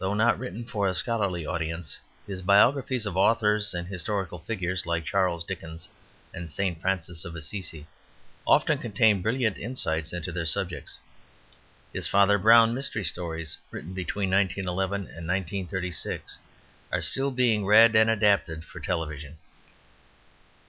Though 0.01 0.15
not 0.15 0.39
written 0.39 0.65
for 0.65 0.87
a 0.87 0.95
scholarly 0.95 1.45
audience, 1.45 1.95
his 2.25 2.41
biographies 2.41 3.05
of 3.05 3.15
authors 3.15 3.75
and 3.75 3.87
historical 3.87 4.39
figures 4.39 4.87
like 4.87 5.05
Charles 5.05 5.43
Dickens 5.43 5.87
and 6.33 6.49
St. 6.49 6.81
Francis 6.81 7.23
of 7.23 7.35
Assisi 7.35 7.85
often 8.47 8.79
contain 8.79 9.21
brilliant 9.21 9.59
insights 9.59 10.11
into 10.11 10.31
their 10.31 10.47
subjects. 10.47 10.97
His 11.93 12.07
Father 12.07 12.39
Brown 12.39 12.73
mystery 12.73 13.03
stories, 13.03 13.59
written 13.69 13.93
between 13.93 14.31
1911 14.31 15.01
and 15.01 15.27
1936, 15.27 16.39
are 16.91 16.99
still 16.99 17.29
being 17.29 17.63
read 17.63 17.95
and 17.95 18.09
adapted 18.09 18.65
for 18.65 18.79
television. 18.79 19.37